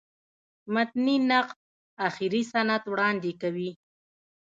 متني 0.73 1.15
نقد 1.31 1.57
آخري 2.07 2.41
سند 2.51 2.83
وړاندي 2.91 3.33
کوي. 3.41 3.71